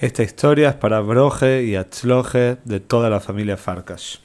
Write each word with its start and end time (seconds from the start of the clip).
Esta 0.00 0.22
historia 0.22 0.70
es 0.70 0.74
para 0.76 1.00
Broje 1.00 1.64
y 1.64 1.76
Atzloje 1.76 2.56
de 2.64 2.80
toda 2.80 3.10
la 3.10 3.20
familia 3.20 3.58
Farkash. 3.58 4.16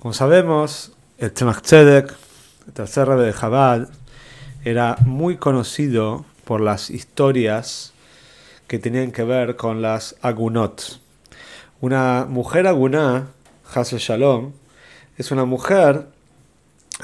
Como 0.00 0.12
sabemos, 0.12 0.90
el 1.18 1.32
Tzemach 1.32 1.60
Tzedek, 1.60 2.12
el 2.66 2.72
tercer 2.72 3.06
rebe 3.06 3.24
de 3.26 3.32
Jabal, 3.32 3.88
era 4.64 4.96
muy 5.06 5.36
conocido 5.36 6.24
por 6.44 6.60
las 6.60 6.90
historias 6.90 7.92
que 8.66 8.80
tenían 8.80 9.12
que 9.12 9.22
ver 9.22 9.54
con 9.54 9.80
las 9.80 10.16
agunot. 10.22 10.98
Una 11.80 12.26
mujer 12.28 12.66
aguná, 12.66 13.28
Hazel 13.72 14.00
Shalom, 14.00 14.54
es 15.18 15.30
una 15.30 15.44
mujer 15.44 16.08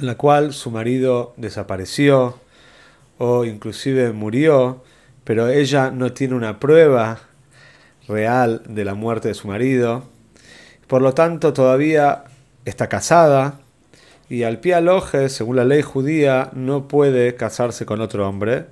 en 0.01 0.07
la 0.07 0.17
cual 0.17 0.55
su 0.55 0.73
marido 0.73 1.35
desapareció 1.37 2.37
o 3.19 3.45
inclusive 3.45 4.13
murió, 4.13 4.83
pero 5.23 5.47
ella 5.47 5.93
no 5.93 6.13
tiene 6.13 6.35
una 6.35 6.59
prueba 6.59 7.21
real 8.09 8.63
de 8.69 8.85
la 8.85 8.95
muerte 8.95 9.29
de 9.29 9.35
su 9.35 9.49
marido. 9.49 10.05
Por 10.87 11.03
lo 11.03 11.15
tanto, 11.15 11.53
todavía 11.53 12.25
está 12.65 12.89
casada 12.89 13.61
y 14.29 14.43
al 14.43 14.59
pie 14.61 14.75
aloje, 14.75 15.29
según 15.29 15.57
la 15.57 15.65
ley 15.65 15.83
judía, 15.83 16.51
no 16.55 16.89
puede 16.89 17.37
casarse 17.37 17.85
con 17.87 18.01
otro 18.01 18.29
hombre. 18.29 18.67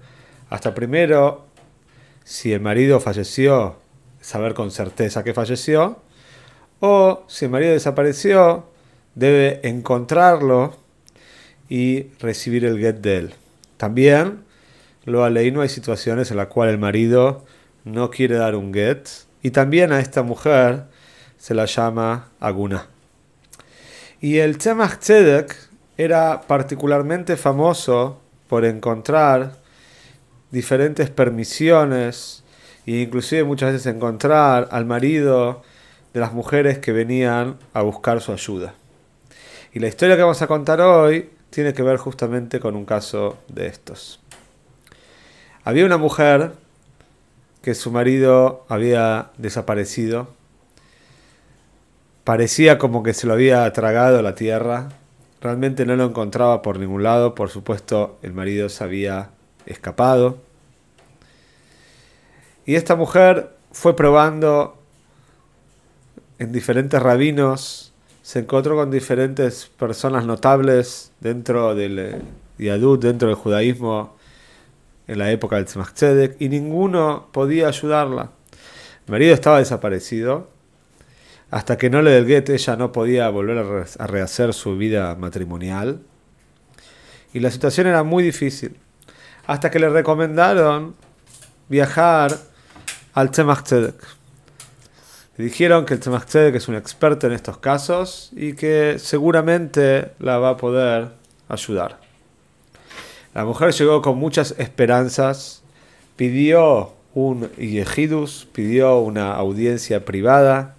Hasta 0.48 0.74
primero, 0.74 1.46
si 2.24 2.52
el 2.52 2.60
marido 2.60 3.00
falleció, 3.00 3.76
saber 4.20 4.54
con 4.54 4.70
certeza 4.70 5.22
que 5.24 5.34
falleció. 5.34 5.98
O 6.80 7.24
si 7.28 7.44
el 7.44 7.50
marido 7.50 7.72
desapareció, 7.72 8.66
debe 9.14 9.60
encontrarlo 9.68 10.76
y 11.68 12.08
recibir 12.18 12.64
el 12.64 12.78
get 12.78 12.96
de 12.96 13.18
él. 13.18 13.34
También, 13.76 14.44
lo 15.04 15.28
ley 15.28 15.50
no 15.50 15.60
hay 15.60 15.68
situaciones 15.68 16.30
en 16.30 16.36
las 16.38 16.46
cuales 16.46 16.74
el 16.74 16.80
marido 16.80 17.44
no 17.84 18.10
quiere 18.10 18.36
dar 18.36 18.56
un 18.56 18.72
get. 18.72 19.08
Y 19.42 19.50
también 19.50 19.92
a 19.92 20.00
esta 20.00 20.22
mujer 20.22 20.84
se 21.36 21.54
la 21.54 21.64
llama 21.64 22.28
Aguna. 22.40 22.86
Y 24.20 24.38
el 24.38 24.58
Tzemach 24.58 24.98
Tzedek 24.98 25.56
era 25.96 26.42
particularmente 26.42 27.36
famoso 27.36 28.20
por 28.48 28.64
encontrar 28.64 29.56
diferentes 30.52 31.10
permisiones 31.10 32.44
e 32.86 33.00
inclusive 33.00 33.44
muchas 33.44 33.72
veces 33.72 33.92
encontrar 33.92 34.68
al 34.70 34.84
marido 34.84 35.62
de 36.12 36.20
las 36.20 36.32
mujeres 36.32 36.78
que 36.78 36.92
venían 36.92 37.56
a 37.72 37.82
buscar 37.82 38.20
su 38.20 38.32
ayuda. 38.32 38.74
Y 39.72 39.80
la 39.80 39.88
historia 39.88 40.16
que 40.16 40.22
vamos 40.22 40.42
a 40.42 40.46
contar 40.46 40.80
hoy 40.80 41.30
tiene 41.50 41.72
que 41.72 41.82
ver 41.82 41.96
justamente 41.96 42.60
con 42.60 42.76
un 42.76 42.84
caso 42.84 43.38
de 43.48 43.66
estos. 43.66 44.20
Había 45.64 45.86
una 45.86 45.96
mujer 45.96 46.52
que 47.62 47.74
su 47.74 47.90
marido 47.90 48.66
había 48.68 49.30
desaparecido. 49.38 50.28
Parecía 52.24 52.78
como 52.78 53.02
que 53.02 53.14
se 53.14 53.26
lo 53.26 53.32
había 53.32 53.72
tragado 53.72 54.20
la 54.20 54.34
tierra. 54.34 54.90
Realmente 55.40 55.86
no 55.86 55.96
lo 55.96 56.04
encontraba 56.04 56.60
por 56.62 56.78
ningún 56.78 57.04
lado. 57.04 57.34
Por 57.34 57.50
supuesto, 57.50 58.18
el 58.22 58.32
marido 58.32 58.68
se 58.68 58.84
había 58.84 59.30
escapado. 59.66 60.38
Y 62.66 62.74
esta 62.74 62.96
mujer 62.96 63.50
fue 63.72 63.96
probando 63.96 64.76
en 66.38 66.52
diferentes 66.52 67.00
rabinos, 67.00 67.92
se 68.22 68.40
encontró 68.40 68.76
con 68.76 68.90
diferentes 68.90 69.66
personas 69.78 70.26
notables 70.26 71.12
dentro 71.20 71.74
del 71.74 72.22
Yadut, 72.58 73.02
dentro 73.02 73.28
del 73.28 73.36
judaísmo 73.36 74.16
en 75.06 75.18
la 75.18 75.30
época 75.30 75.56
del 75.56 75.66
Tzemach 75.66 75.92
y 76.38 76.48
ninguno 76.48 77.28
podía 77.32 77.68
ayudarla. 77.68 78.30
El 79.06 79.12
marido 79.12 79.34
estaba 79.34 79.58
desaparecido. 79.58 80.50
Hasta 81.50 81.76
que 81.76 81.90
no 81.90 82.00
le 82.00 82.12
del 82.12 82.26
get 82.26 82.48
ella 82.48 82.76
no 82.76 82.92
podía 82.92 83.28
volver 83.28 83.86
a 83.98 84.06
rehacer 84.06 84.54
su 84.54 84.76
vida 84.78 85.14
matrimonial. 85.16 86.00
Y 87.34 87.40
la 87.40 87.50
situación 87.50 87.88
era 87.88 88.02
muy 88.04 88.22
difícil. 88.24 88.76
Hasta 89.46 89.70
que 89.70 89.78
le 89.78 89.90
recomendaron 89.90 90.94
viajar 91.68 92.38
al 93.12 93.30
Tzemach. 93.30 93.70
Le 93.70 95.44
dijeron 95.44 95.84
que 95.84 95.94
el 95.94 96.00
Tzemach 96.00 96.34
es 96.34 96.68
un 96.68 96.76
experto 96.76 97.26
en 97.26 97.32
estos 97.34 97.58
casos 97.58 98.30
y 98.32 98.54
que 98.54 98.98
seguramente 98.98 100.12
la 100.20 100.38
va 100.38 100.50
a 100.50 100.56
poder 100.56 101.10
ayudar. 101.48 102.01
La 103.34 103.44
mujer 103.46 103.72
llegó 103.72 104.02
con 104.02 104.18
muchas 104.18 104.54
esperanzas, 104.58 105.62
pidió 106.16 106.92
un 107.14 107.50
yejidus, 107.52 108.46
pidió 108.52 108.98
una 108.98 109.34
audiencia 109.34 110.04
privada 110.04 110.74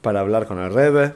para 0.00 0.20
hablar 0.20 0.46
con 0.46 0.58
el 0.60 0.72
Rebe. 0.72 1.14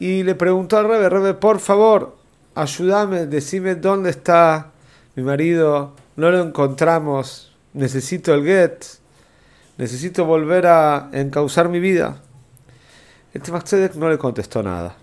Y 0.00 0.24
le 0.24 0.34
preguntó 0.34 0.78
al 0.78 0.88
Rebe, 0.88 1.08
Rebe, 1.08 1.34
por 1.34 1.60
favor, 1.60 2.16
ayúdame, 2.54 3.26
decime 3.26 3.76
dónde 3.76 4.10
está 4.10 4.72
mi 5.14 5.22
marido, 5.22 5.94
no 6.16 6.30
lo 6.30 6.42
encontramos, 6.42 7.52
necesito 7.72 8.34
el 8.34 8.44
get, 8.44 8.84
necesito 9.78 10.24
volver 10.24 10.66
a 10.66 11.08
encauzar 11.12 11.68
mi 11.68 11.78
vida. 11.78 12.20
El 13.32 13.42
Tzedek 13.42 13.94
no 13.94 14.10
le 14.10 14.18
contestó 14.18 14.62
nada. 14.62 14.96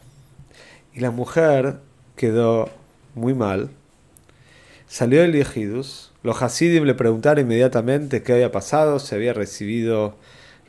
Y 0.93 0.99
la 0.99 1.11
mujer 1.11 1.79
quedó 2.15 2.69
muy 3.17 3.33
mal. 3.33 3.69
Salió 4.87 5.23
el 5.23 5.33
Yehidus. 5.33 6.13
Los 6.23 6.41
Hasidim 6.41 6.83
le 6.85 6.93
preguntaron 6.93 7.43
inmediatamente 7.43 8.23
qué 8.23 8.33
había 8.33 8.51
pasado, 8.51 8.99
si 8.99 9.15
había 9.15 9.33
recibido 9.33 10.15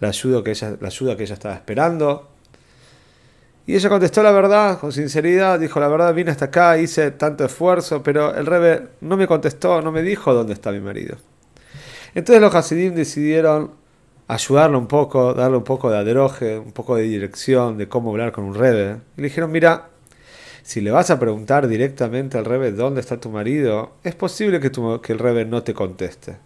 la 0.00 0.08
ayuda 0.08 0.42
que 0.42 0.50
ella, 0.50 0.76
la 0.80 0.88
ayuda 0.88 1.16
que 1.16 1.24
ella 1.24 1.34
estaba 1.34 1.54
esperando. 1.54 2.28
Y 3.66 3.74
ella 3.74 3.88
contestó 3.90 4.22
la 4.22 4.32
verdad, 4.32 4.78
con 4.78 4.92
sinceridad, 4.92 5.60
dijo 5.60 5.78
la 5.78 5.88
verdad, 5.88 6.14
vine 6.14 6.30
hasta 6.30 6.46
acá, 6.46 6.78
hice 6.78 7.10
tanto 7.10 7.44
esfuerzo, 7.44 8.02
pero 8.02 8.34
el 8.34 8.46
Rebe 8.46 8.88
no 9.02 9.16
me 9.16 9.26
contestó, 9.26 9.82
no 9.82 9.92
me 9.92 10.02
dijo 10.02 10.32
dónde 10.32 10.54
está 10.54 10.72
mi 10.72 10.80
marido. 10.80 11.16
Entonces 12.14 12.40
los 12.40 12.54
Hasidim 12.54 12.94
decidieron 12.94 13.72
ayudarlo 14.26 14.78
un 14.78 14.86
poco, 14.86 15.34
darle 15.34 15.58
un 15.58 15.64
poco 15.64 15.90
de 15.90 15.98
adroje, 15.98 16.58
un 16.58 16.72
poco 16.72 16.96
de 16.96 17.02
dirección 17.02 17.76
de 17.76 17.88
cómo 17.88 18.10
hablar 18.10 18.32
con 18.32 18.44
un 18.44 18.54
Rebe. 18.54 18.96
Y 19.16 19.20
le 19.20 19.28
dijeron, 19.28 19.52
mira, 19.52 19.90
si 20.68 20.82
le 20.82 20.90
vas 20.90 21.08
a 21.08 21.18
preguntar 21.18 21.66
directamente 21.66 22.36
al 22.36 22.44
Rebe 22.44 22.72
dónde 22.72 23.00
está 23.00 23.18
tu 23.18 23.30
marido, 23.30 23.94
es 24.04 24.14
posible 24.14 24.60
que, 24.60 24.70
el 25.12 25.18
Rebe 25.18 25.46
no 25.46 25.62
te 25.62 25.72
conteste. 25.72 26.36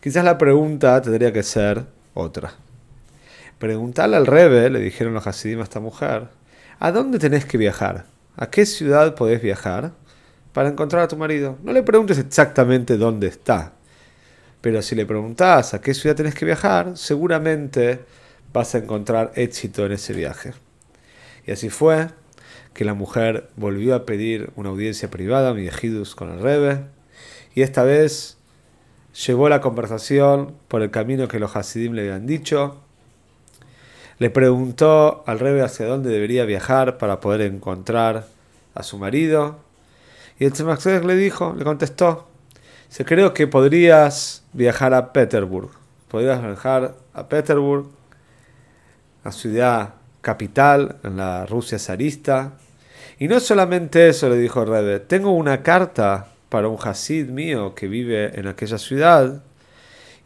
Quizás 0.00 0.24
la 0.24 0.38
pregunta 0.38 1.02
tendría 1.02 1.32
que 1.32 1.42
ser 1.42 1.84
otra. 2.14 2.54
Preguntarle 3.58 4.14
al 4.14 4.28
Rebe, 4.28 4.70
le 4.70 4.78
dijeron 4.78 5.12
los 5.12 5.26
Hasidim 5.26 5.58
a 5.58 5.64
esta 5.64 5.80
mujer, 5.80 6.28
¿a 6.78 6.92
dónde 6.92 7.18
tenés 7.18 7.46
que 7.46 7.58
viajar? 7.58 8.04
¿A 8.36 8.48
qué 8.48 8.64
ciudad 8.64 9.16
podés 9.16 9.42
viajar 9.42 9.90
para 10.52 10.68
encontrar 10.68 11.02
a 11.02 11.08
tu 11.08 11.16
marido? 11.16 11.58
No 11.64 11.72
le 11.72 11.82
preguntes 11.82 12.18
exactamente 12.18 12.96
dónde 12.96 13.26
está, 13.26 13.72
pero 14.60 14.82
si 14.82 14.94
le 14.94 15.04
preguntás 15.04 15.74
a 15.74 15.80
qué 15.80 15.94
ciudad 15.94 16.14
tenés 16.14 16.36
que 16.36 16.44
viajar, 16.44 16.96
seguramente 16.96 18.04
vas 18.52 18.72
a 18.76 18.78
encontrar 18.78 19.32
éxito 19.34 19.84
en 19.84 19.90
ese 19.90 20.12
viaje. 20.12 20.52
Y 21.44 21.50
así 21.50 21.70
fue, 21.70 22.06
que 22.74 22.84
la 22.84 22.94
mujer 22.94 23.48
volvió 23.56 23.94
a 23.94 24.04
pedir 24.04 24.50
una 24.56 24.70
audiencia 24.70 25.08
privada, 25.08 25.54
mi 25.54 25.68
con 26.16 26.30
el 26.30 26.40
Rebe, 26.40 26.80
y 27.54 27.62
esta 27.62 27.84
vez 27.84 28.36
llevó 29.26 29.48
la 29.48 29.60
conversación 29.60 30.54
por 30.66 30.82
el 30.82 30.90
camino 30.90 31.28
que 31.28 31.38
los 31.38 31.54
Hasidim 31.54 31.92
le 31.92 32.02
habían 32.02 32.26
dicho. 32.26 32.80
Le 34.18 34.28
preguntó 34.30 35.22
al 35.26 35.38
Rebe 35.38 35.62
hacia 35.62 35.86
dónde 35.86 36.10
debería 36.10 36.44
viajar 36.44 36.98
para 36.98 37.20
poder 37.20 37.42
encontrar 37.42 38.26
a 38.74 38.82
su 38.82 38.98
marido. 38.98 39.58
Y 40.40 40.44
el 40.44 40.52
Tzemach 40.52 40.84
le 40.84 41.14
dijo, 41.14 41.54
le 41.56 41.64
contestó, 41.64 42.26
se 42.88 43.04
creo 43.04 43.34
que 43.34 43.46
podrías 43.46 44.42
viajar 44.52 44.94
a 44.94 45.12
Petersburg. 45.12 45.70
Podrías 46.08 46.42
viajar 46.42 46.96
a 47.12 47.28
Petersburg, 47.28 47.86
la 49.24 49.32
ciudad 49.32 49.94
capital 50.24 50.96
en 51.04 51.18
la 51.18 51.46
Rusia 51.46 51.78
zarista, 51.78 52.54
y 53.18 53.28
no 53.28 53.38
solamente 53.38 54.08
eso, 54.08 54.28
le 54.28 54.36
dijo 54.36 54.64
Rebe, 54.64 54.98
tengo 54.98 55.30
una 55.30 55.62
carta 55.62 56.28
para 56.48 56.68
un 56.68 56.78
Hasid 56.82 57.28
mío 57.28 57.74
que 57.74 57.86
vive 57.86 58.38
en 58.38 58.48
aquella 58.48 58.78
ciudad 58.78 59.42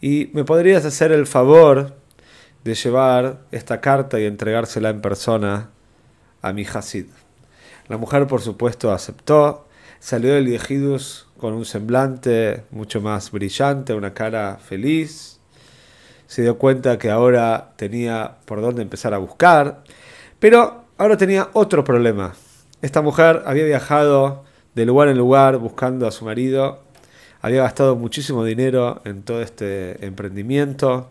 y 0.00 0.30
me 0.32 0.44
podrías 0.44 0.84
hacer 0.84 1.12
el 1.12 1.26
favor 1.26 1.96
de 2.64 2.74
llevar 2.74 3.40
esta 3.50 3.80
carta 3.80 4.18
y 4.18 4.24
entregársela 4.24 4.90
en 4.90 5.00
persona 5.00 5.70
a 6.40 6.52
mi 6.52 6.64
Hasid. 6.64 7.06
La 7.88 7.96
mujer, 7.98 8.26
por 8.26 8.40
supuesto, 8.40 8.92
aceptó, 8.92 9.66
salió 9.98 10.34
del 10.34 10.46
Yehidus 10.46 11.26
con 11.38 11.54
un 11.54 11.64
semblante 11.64 12.64
mucho 12.70 13.00
más 13.00 13.30
brillante, 13.30 13.94
una 13.94 14.12
cara 14.14 14.58
feliz. 14.58 15.37
Se 16.28 16.42
dio 16.42 16.58
cuenta 16.58 16.98
que 16.98 17.10
ahora 17.10 17.72
tenía 17.76 18.36
por 18.44 18.60
dónde 18.60 18.82
empezar 18.82 19.14
a 19.14 19.18
buscar, 19.18 19.82
pero 20.38 20.84
ahora 20.98 21.16
tenía 21.16 21.48
otro 21.54 21.82
problema. 21.82 22.34
Esta 22.82 23.02
mujer 23.02 23.42
había 23.46 23.64
viajado 23.64 24.44
de 24.74 24.84
lugar 24.84 25.08
en 25.08 25.18
lugar 25.18 25.56
buscando 25.56 26.06
a 26.06 26.12
su 26.12 26.26
marido, 26.26 26.82
había 27.40 27.62
gastado 27.62 27.96
muchísimo 27.96 28.44
dinero 28.44 29.00
en 29.04 29.22
todo 29.22 29.40
este 29.40 30.04
emprendimiento, 30.04 31.10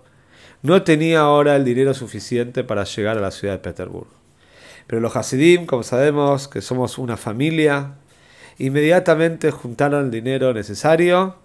no 0.61 0.83
tenía 0.83 1.21
ahora 1.21 1.55
el 1.55 1.65
dinero 1.65 1.95
suficiente 1.95 2.63
para 2.63 2.83
llegar 2.83 3.17
a 3.17 3.21
la 3.21 3.31
ciudad 3.31 3.55
de 3.55 3.59
Petersburg. 3.59 4.07
Pero 4.85 5.01
los 5.01 5.15
Hasidim, 5.15 5.65
como 5.65 5.81
sabemos 5.81 6.47
que 6.47 6.61
somos 6.61 6.99
una 6.99 7.17
familia, 7.17 7.95
inmediatamente 8.59 9.49
juntaron 9.49 10.05
el 10.05 10.11
dinero 10.11 10.53
necesario 10.53 11.35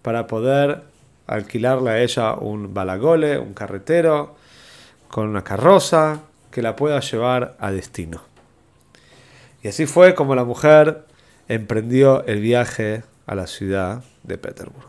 para 0.00 0.26
poder 0.26 0.91
alquilarle 1.26 1.90
a 1.90 2.00
ella 2.00 2.34
un 2.34 2.74
balagole, 2.74 3.38
un 3.38 3.54
carretero, 3.54 4.36
con 5.08 5.28
una 5.28 5.44
carroza 5.44 6.22
que 6.50 6.62
la 6.62 6.76
pueda 6.76 7.00
llevar 7.00 7.56
a 7.58 7.70
destino. 7.70 8.22
Y 9.62 9.68
así 9.68 9.86
fue 9.86 10.14
como 10.14 10.34
la 10.34 10.44
mujer 10.44 11.04
emprendió 11.48 12.24
el 12.26 12.40
viaje 12.40 13.04
a 13.26 13.34
la 13.34 13.46
ciudad 13.46 14.02
de 14.22 14.38
Petersburg. 14.38 14.88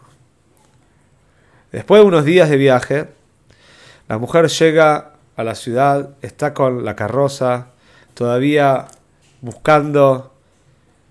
Después 1.72 2.02
de 2.02 2.08
unos 2.08 2.26
días 2.26 2.50
de 2.50 2.58
viaje, 2.58 3.08
la 4.08 4.18
mujer 4.18 4.48
llega 4.48 5.14
a 5.36 5.44
la 5.44 5.56
ciudad, 5.56 6.12
está 6.22 6.54
con 6.54 6.86
la 6.86 6.96
carroza, 6.96 7.68
todavía 8.14 8.88
buscando 9.42 10.34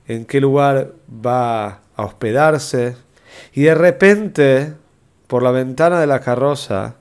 en 0.07 0.25
qué 0.25 0.41
lugar 0.41 0.93
va 1.09 1.81
a 1.97 2.05
hospedarse, 2.05 2.97
y 3.53 3.63
de 3.63 3.75
repente, 3.75 4.75
por 5.33 5.43
la 5.43 5.51
ventana 5.51 5.99
de 5.99 6.07
la 6.07 6.21
carroza, 6.21 6.97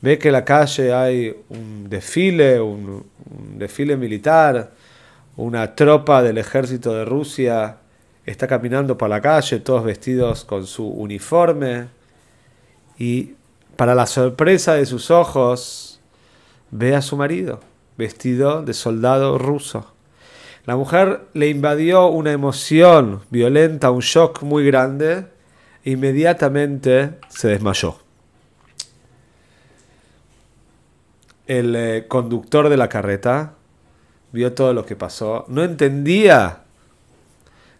ve 0.00 0.18
que 0.18 0.30
en 0.30 0.32
la 0.32 0.44
calle 0.44 0.92
hay 0.92 1.32
un 1.48 1.88
desfile, 1.88 2.60
un, 2.60 3.06
un 3.30 3.56
desfile 3.56 3.96
militar, 3.96 4.72
una 5.36 5.76
tropa 5.76 6.20
del 6.20 6.38
ejército 6.38 6.92
de 6.92 7.04
Rusia 7.04 7.76
está 8.26 8.48
caminando 8.48 8.98
por 8.98 9.08
la 9.08 9.20
calle, 9.20 9.60
todos 9.60 9.84
vestidos 9.84 10.44
con 10.44 10.66
su 10.66 10.88
uniforme, 10.88 11.86
y 12.98 13.34
para 13.76 13.94
la 13.94 14.06
sorpresa 14.06 14.74
de 14.74 14.84
sus 14.84 15.12
ojos, 15.12 16.00
ve 16.72 16.96
a 16.96 17.00
su 17.00 17.16
marido, 17.16 17.60
vestido 17.96 18.62
de 18.62 18.74
soldado 18.74 19.38
ruso. 19.38 19.86
La 20.66 20.74
mujer 20.74 21.20
le 21.32 21.46
invadió 21.46 22.08
una 22.08 22.32
emoción 22.32 23.20
violenta, 23.30 23.92
un 23.92 24.00
shock 24.00 24.42
muy 24.42 24.66
grande, 24.66 25.26
inmediatamente 25.84 27.18
se 27.28 27.48
desmayó. 27.48 27.96
El 31.46 31.74
eh, 31.76 32.06
conductor 32.08 32.68
de 32.68 32.76
la 32.76 32.88
carreta 32.88 33.54
vio 34.32 34.52
todo 34.52 34.74
lo 34.74 34.84
que 34.84 34.96
pasó, 34.96 35.46
no 35.48 35.64
entendía 35.64 36.64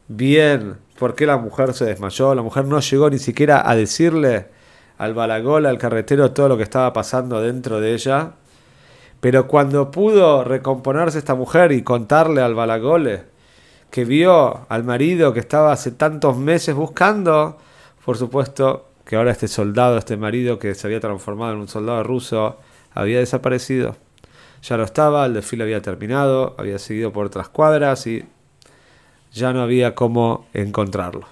bien 0.08 0.78
por 0.98 1.14
qué 1.14 1.26
la 1.26 1.36
mujer 1.36 1.74
se 1.74 1.84
desmayó, 1.84 2.34
la 2.34 2.42
mujer 2.42 2.64
no 2.64 2.80
llegó 2.80 3.10
ni 3.10 3.18
siquiera 3.18 3.68
a 3.68 3.76
decirle 3.76 4.46
al 4.96 5.14
balagola, 5.14 5.68
al 5.68 5.78
carretero, 5.78 6.32
todo 6.32 6.48
lo 6.48 6.56
que 6.56 6.64
estaba 6.64 6.92
pasando 6.92 7.40
dentro 7.40 7.80
de 7.80 7.94
ella. 7.94 8.32
Pero 9.20 9.46
cuando 9.46 9.90
pudo 9.90 10.44
recomponerse 10.44 11.18
esta 11.18 11.34
mujer 11.34 11.72
y 11.72 11.82
contarle 11.82 12.40
al 12.40 12.54
balagole 12.54 13.24
que 13.90 14.04
vio 14.04 14.66
al 14.68 14.84
marido 14.84 15.32
que 15.32 15.40
estaba 15.40 15.72
hace 15.72 15.92
tantos 15.92 16.36
meses 16.36 16.74
buscando, 16.74 17.58
por 18.08 18.16
supuesto 18.16 18.88
que 19.04 19.16
ahora 19.16 19.32
este 19.32 19.48
soldado, 19.48 19.98
este 19.98 20.16
marido 20.16 20.58
que 20.58 20.74
se 20.74 20.86
había 20.86 20.98
transformado 20.98 21.52
en 21.52 21.58
un 21.58 21.68
soldado 21.68 22.02
ruso, 22.04 22.56
había 22.94 23.18
desaparecido. 23.18 23.98
Ya 24.62 24.78
no 24.78 24.84
estaba, 24.84 25.26
el 25.26 25.34
desfile 25.34 25.64
había 25.64 25.82
terminado, 25.82 26.54
había 26.56 26.78
seguido 26.78 27.12
por 27.12 27.26
otras 27.26 27.50
cuadras 27.50 28.06
y 28.06 28.24
ya 29.34 29.52
no 29.52 29.60
había 29.60 29.94
cómo 29.94 30.46
encontrarlo. 30.54 31.26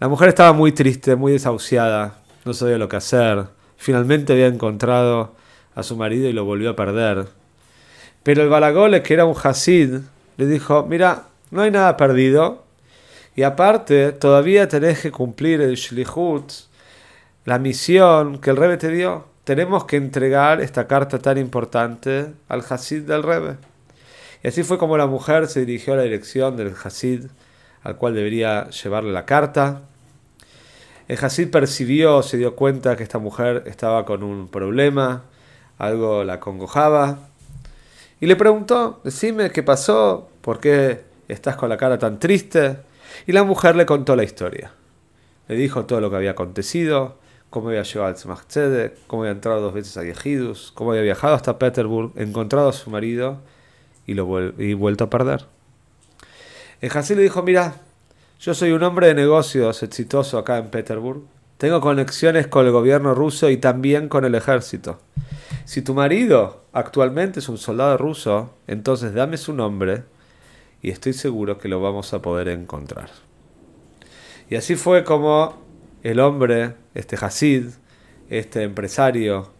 La 0.00 0.08
mujer 0.08 0.30
estaba 0.30 0.54
muy 0.54 0.72
triste, 0.72 1.16
muy 1.16 1.32
desahuciada, 1.32 2.16
no 2.46 2.54
sabía 2.54 2.78
lo 2.78 2.88
que 2.88 2.96
hacer. 2.96 3.44
Finalmente 3.76 4.32
había 4.32 4.46
encontrado 4.46 5.34
a 5.74 5.82
su 5.82 5.98
marido 5.98 6.30
y 6.30 6.32
lo 6.32 6.46
volvió 6.46 6.70
a 6.70 6.76
perder. 6.76 7.26
Pero 8.22 8.42
el 8.42 8.48
Balagole, 8.48 9.02
que 9.02 9.12
era 9.12 9.26
un 9.26 9.36
Hasid, 9.36 9.98
le 10.38 10.46
dijo, 10.46 10.86
mira, 10.88 11.24
no 11.50 11.60
hay 11.60 11.70
nada 11.70 11.98
perdido. 11.98 12.64
Y 13.36 13.42
aparte, 13.42 14.12
todavía 14.12 14.66
tenés 14.66 15.00
que 15.00 15.12
cumplir 15.12 15.60
el 15.60 15.74
Shlihut, 15.76 16.50
la 17.44 17.58
misión 17.58 18.38
que 18.38 18.48
el 18.48 18.56
Rebe 18.56 18.78
te 18.78 18.88
dio. 18.88 19.26
Tenemos 19.44 19.84
que 19.84 19.96
entregar 19.96 20.62
esta 20.62 20.86
carta 20.86 21.18
tan 21.18 21.36
importante 21.36 22.32
al 22.48 22.64
Hasid 22.68 23.02
del 23.02 23.22
Rebe. 23.22 23.58
Y 24.42 24.48
así 24.48 24.62
fue 24.62 24.78
como 24.78 24.96
la 24.96 25.06
mujer 25.06 25.48
se 25.48 25.60
dirigió 25.66 25.92
a 25.92 25.96
la 25.96 26.02
dirección 26.04 26.56
del 26.56 26.74
Hasid, 26.82 27.26
al 27.82 27.96
cual 27.96 28.14
debería 28.14 28.70
llevarle 28.70 29.12
la 29.12 29.26
carta. 29.26 29.82
El 31.06 31.22
Hasid 31.22 31.50
percibió, 31.50 32.22
se 32.22 32.38
dio 32.38 32.56
cuenta 32.56 32.96
que 32.96 33.02
esta 33.02 33.18
mujer 33.18 33.64
estaba 33.66 34.06
con 34.06 34.22
un 34.22 34.48
problema, 34.48 35.24
algo 35.76 36.24
la 36.24 36.40
congojaba, 36.40 37.18
y 38.18 38.26
le 38.26 38.34
preguntó, 38.34 39.00
decime 39.04 39.50
qué 39.50 39.62
pasó, 39.62 40.30
por 40.40 40.58
qué 40.58 41.02
estás 41.28 41.56
con 41.56 41.68
la 41.68 41.76
cara 41.76 41.98
tan 41.98 42.18
triste. 42.18 42.78
Y 43.26 43.32
la 43.32 43.44
mujer 43.44 43.76
le 43.76 43.86
contó 43.86 44.16
la 44.16 44.24
historia. 44.24 44.72
Le 45.48 45.56
dijo 45.56 45.84
todo 45.86 46.00
lo 46.00 46.10
que 46.10 46.16
había 46.16 46.32
acontecido, 46.32 47.18
cómo 47.50 47.68
había 47.68 47.82
llegado 47.82 48.06
al 48.06 48.14
Tzemach 48.14 48.42
cómo 49.06 49.22
había 49.22 49.32
entrado 49.32 49.60
dos 49.60 49.74
veces 49.74 49.96
a 49.96 50.02
Yehidus, 50.02 50.72
cómo 50.74 50.90
había 50.90 51.02
viajado 51.02 51.34
hasta 51.34 51.58
Petersburg, 51.58 52.12
encontrado 52.16 52.68
a 52.68 52.72
su 52.72 52.90
marido 52.90 53.38
y, 54.06 54.14
lo 54.14 54.52
y 54.58 54.74
vuelto 54.74 55.04
a 55.04 55.10
perder. 55.10 55.46
El 56.80 56.90
Hasid 56.90 57.16
le 57.16 57.22
dijo, 57.22 57.42
mira, 57.42 57.76
yo 58.40 58.54
soy 58.54 58.72
un 58.72 58.82
hombre 58.82 59.06
de 59.06 59.14
negocios 59.14 59.82
exitoso 59.82 60.36
acá 60.38 60.58
en 60.58 60.68
Petersburg. 60.68 61.22
Tengo 61.56 61.80
conexiones 61.80 62.48
con 62.48 62.66
el 62.66 62.72
gobierno 62.72 63.14
ruso 63.14 63.48
y 63.48 63.56
también 63.56 64.08
con 64.08 64.24
el 64.26 64.34
ejército. 64.34 65.00
Si 65.64 65.80
tu 65.80 65.94
marido 65.94 66.64
actualmente 66.72 67.40
es 67.40 67.48
un 67.48 67.56
soldado 67.56 67.96
ruso, 67.96 68.50
entonces 68.66 69.14
dame 69.14 69.38
su 69.38 69.54
nombre 69.54 70.04
y 70.82 70.90
estoy 70.90 71.12
seguro 71.12 71.58
que 71.58 71.68
lo 71.68 71.80
vamos 71.80 72.12
a 72.14 72.22
poder 72.22 72.48
encontrar. 72.48 73.10
Y 74.48 74.56
así 74.56 74.76
fue 74.76 75.04
como 75.04 75.54
el 76.02 76.20
hombre, 76.20 76.74
este 76.94 77.16
Hasid, 77.16 77.70
este 78.30 78.62
empresario, 78.62 79.50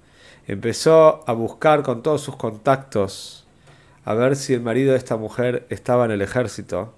empezó 0.46 1.28
a 1.28 1.32
buscar 1.32 1.82
con 1.82 2.02
todos 2.02 2.20
sus 2.20 2.36
contactos 2.36 3.46
a 4.04 4.14
ver 4.14 4.36
si 4.36 4.54
el 4.54 4.60
marido 4.60 4.92
de 4.92 4.98
esta 4.98 5.16
mujer 5.16 5.66
estaba 5.68 6.04
en 6.04 6.12
el 6.12 6.22
ejército, 6.22 6.94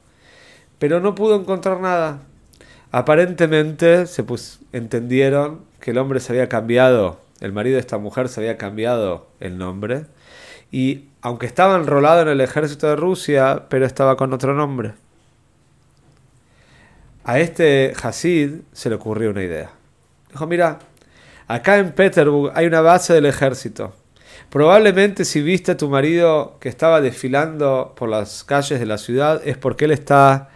pero 0.79 1.01
no 1.01 1.15
pudo 1.15 1.41
encontrar 1.41 1.81
nada. 1.81 2.21
Aparentemente 2.91 4.07
se 4.07 4.25
entendieron 4.73 5.63
que 5.81 5.93
el 5.93 5.99
hombre 5.99 6.21
se 6.21 6.33
había 6.33 6.51
cambiado, 6.51 7.21
el 7.41 7.53
marido 7.53 7.77
de 7.77 7.81
esta 7.81 7.97
mujer 7.97 8.29
se 8.29 8.41
había 8.41 8.59
cambiado 8.59 9.27
el 9.41 9.57
nombre, 9.57 10.05
y 10.71 11.08
aunque 11.23 11.47
estaba 11.47 11.77
enrolado 11.77 12.23
en 12.23 12.29
el 12.29 12.41
ejército 12.41 12.87
de 12.89 12.97
Rusia, 12.97 13.65
pero 13.69 13.87
estaba 13.87 14.17
con 14.17 14.33
otro 14.33 14.55
nombre. 14.55 14.95
A 17.25 17.39
este 17.39 17.93
Hasid 18.01 18.61
se 18.73 18.89
le 18.89 18.95
ocurrió 18.95 19.31
una 19.31 19.43
idea. 19.43 19.71
Dijo, 20.31 20.47
mira, 20.47 20.79
acá 21.47 21.79
en 21.79 21.93
Petersburg 21.93 22.53
hay 22.55 22.67
una 22.67 22.81
base 22.81 23.13
del 23.15 23.27
ejército. 23.27 23.95
Probablemente 24.51 25.25
si 25.25 25.43
viste 25.43 25.73
a 25.73 25.77
tu 25.77 25.91
marido 25.91 26.57
que 26.61 26.71
estaba 26.71 27.01
desfilando 27.01 27.93
por 27.97 28.09
las 28.09 28.45
calles 28.45 28.81
de 28.81 28.87
la 28.87 28.97
ciudad 28.97 29.43
es 29.45 29.59
porque 29.59 29.85
él 29.85 29.91
está 29.91 30.49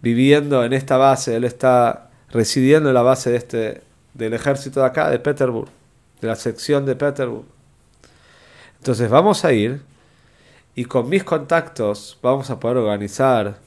viviendo 0.00 0.64
en 0.64 0.72
esta 0.72 0.96
base, 0.96 1.36
él 1.36 1.44
está 1.44 2.08
residiendo 2.30 2.88
en 2.88 2.94
la 2.94 3.02
base 3.02 3.30
de 3.30 3.36
este, 3.36 3.82
del 4.14 4.32
ejército 4.32 4.80
de 4.80 4.86
acá, 4.86 5.10
de 5.10 5.18
Petersburg, 5.18 5.68
de 6.20 6.28
la 6.28 6.36
sección 6.36 6.86
de 6.86 6.96
Petersburg. 6.96 7.44
Entonces 8.80 9.10
vamos 9.10 9.44
a 9.44 9.52
ir 9.52 9.82
y 10.74 10.86
con 10.86 11.08
mis 11.10 11.22
contactos 11.22 12.18
vamos 12.22 12.48
a 12.48 12.58
poder 12.58 12.78
organizar 12.78 13.58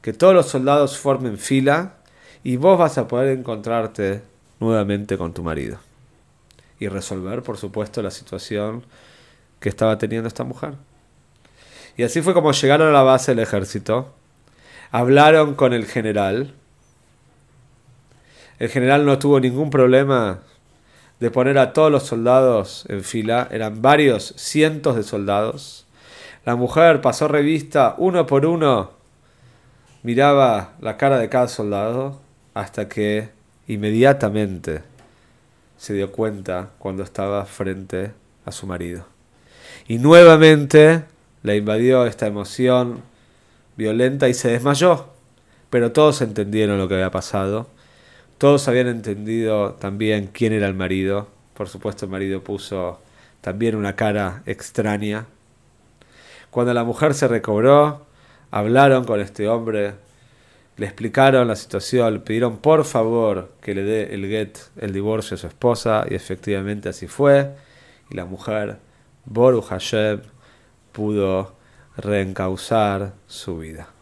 que 0.00 0.14
todos 0.14 0.32
los 0.32 0.48
soldados 0.48 0.96
formen 0.96 1.36
fila 1.36 1.96
y 2.42 2.56
vos 2.56 2.78
vas 2.78 2.96
a 2.96 3.06
poder 3.06 3.38
encontrarte 3.38 4.22
nuevamente 4.60 5.18
con 5.18 5.34
tu 5.34 5.42
marido 5.42 5.76
y 6.78 6.88
resolver, 6.88 7.42
por 7.42 7.58
supuesto, 7.58 8.00
la 8.00 8.10
situación 8.10 8.84
que 9.60 9.68
estaba 9.68 9.98
teniendo 9.98 10.28
esta 10.28 10.44
mujer. 10.44 10.72
Y 11.98 12.02
así 12.02 12.22
fue 12.22 12.32
como 12.32 12.52
llegaron 12.52 12.88
a 12.88 12.92
la 12.92 13.02
base 13.02 13.32
del 13.32 13.40
ejército, 13.40 14.14
hablaron 14.90 15.54
con 15.54 15.74
el 15.74 15.84
general, 15.84 16.54
el 18.58 18.70
general 18.70 19.04
no 19.04 19.18
tuvo 19.18 19.40
ningún 19.40 19.68
problema, 19.68 20.40
de 21.20 21.30
poner 21.30 21.58
a 21.58 21.72
todos 21.72 21.90
los 21.90 22.04
soldados 22.04 22.84
en 22.88 23.02
fila, 23.02 23.48
eran 23.50 23.82
varios 23.82 24.34
cientos 24.36 24.96
de 24.96 25.02
soldados. 25.02 25.86
La 26.44 26.56
mujer 26.56 27.00
pasó 27.00 27.28
revista 27.28 27.94
uno 27.98 28.26
por 28.26 28.46
uno, 28.46 28.90
miraba 30.02 30.74
la 30.80 30.96
cara 30.96 31.18
de 31.18 31.28
cada 31.28 31.48
soldado 31.48 32.20
hasta 32.52 32.88
que 32.88 33.30
inmediatamente 33.66 34.82
se 35.76 35.94
dio 35.94 36.12
cuenta 36.12 36.70
cuando 36.78 37.02
estaba 37.02 37.44
frente 37.46 38.12
a 38.44 38.52
su 38.52 38.66
marido. 38.66 39.06
Y 39.86 39.98
nuevamente 39.98 41.04
la 41.42 41.54
invadió 41.54 42.06
esta 42.06 42.26
emoción 42.26 43.02
violenta 43.76 44.28
y 44.28 44.34
se 44.34 44.48
desmayó. 44.48 45.08
Pero 45.70 45.92
todos 45.92 46.22
entendieron 46.22 46.78
lo 46.78 46.88
que 46.88 46.94
había 46.94 47.10
pasado. 47.10 47.66
Todos 48.38 48.66
habían 48.68 48.88
entendido 48.88 49.74
también 49.74 50.28
quién 50.32 50.52
era 50.52 50.66
el 50.66 50.74
marido. 50.74 51.28
Por 51.54 51.68
supuesto 51.68 52.06
el 52.06 52.10
marido 52.10 52.42
puso 52.42 53.00
también 53.40 53.76
una 53.76 53.94
cara 53.94 54.42
extraña. 54.46 55.26
Cuando 56.50 56.74
la 56.74 56.84
mujer 56.84 57.14
se 57.14 57.28
recobró, 57.28 58.06
hablaron 58.50 59.04
con 59.04 59.20
este 59.20 59.48
hombre, 59.48 59.94
le 60.76 60.86
explicaron 60.86 61.46
la 61.46 61.56
situación, 61.56 62.14
le 62.14 62.20
pidieron 62.20 62.58
por 62.58 62.84
favor 62.84 63.52
que 63.60 63.74
le 63.74 63.84
dé 63.84 64.14
el 64.14 64.26
get, 64.28 64.58
el 64.76 64.92
divorcio 64.92 65.36
a 65.36 65.38
su 65.38 65.46
esposa, 65.46 66.04
y 66.08 66.14
efectivamente 66.14 66.88
así 66.88 67.06
fue. 67.06 67.50
Y 68.10 68.16
la 68.16 68.24
mujer, 68.24 68.78
Boru 69.24 69.62
Hashem, 69.62 70.20
pudo 70.92 71.54
reencauzar 71.96 73.12
su 73.26 73.58
vida. 73.58 73.93